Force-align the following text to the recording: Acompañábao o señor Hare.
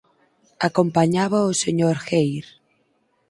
Acompañábao 0.67 1.45
o 1.51 1.59
señor 1.63 1.95
Hare. 2.05 2.41